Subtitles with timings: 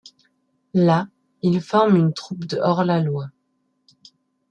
[0.73, 1.09] Là,
[1.43, 3.29] il forme une troupe de hors-la-loi.